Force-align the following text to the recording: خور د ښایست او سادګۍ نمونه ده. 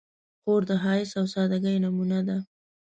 خور 0.41 0.61
د 0.69 0.71
ښایست 0.83 1.13
او 1.19 1.25
سادګۍ 1.33 1.77
نمونه 1.83 2.19
ده. 2.27 2.37